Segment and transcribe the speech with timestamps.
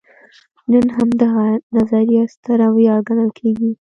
[0.71, 3.71] نن همدغه نظریه ستره ویاړ ګڼل کېږي.